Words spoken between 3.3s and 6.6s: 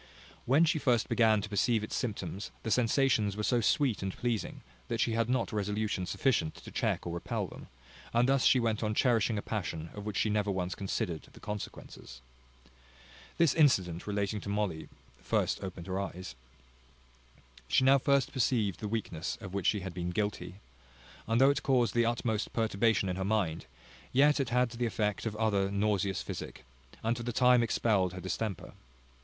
were so sweet and pleasing, that she had not resolution sufficient